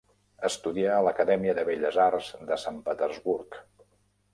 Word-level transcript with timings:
Estudià 0.47 0.95
a 0.95 1.03
l'acadèmia 1.09 1.55
de 1.59 1.67
belles 1.69 2.01
arts 2.09 2.33
de 2.51 2.61
Sant 2.67 2.85
Petersburg. 2.91 3.65